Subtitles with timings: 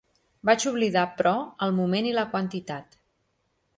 [0.49, 1.33] Vaig oblidar, però,
[1.67, 2.99] el moment i la quantitat.